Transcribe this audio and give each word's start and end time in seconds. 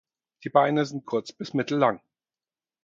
Die 0.43 0.49
Beine 0.49 0.87
sind 0.87 1.05
kurz 1.05 1.31
bis 1.31 1.53
mittel 1.53 1.77
lang. 1.77 2.01